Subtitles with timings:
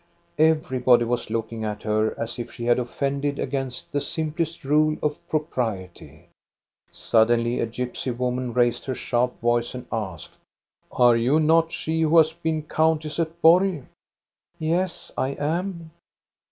[0.39, 5.19] Everybody was looking at her as if she had offended against the simplest rule of
[5.29, 6.27] propriety.
[6.91, 10.37] Suddenly a gypsy woman raised her sharp voice and asked:"
[10.91, 13.85] Are you not she who has been countess at Borg?""
[14.57, 15.91] Yes, I am."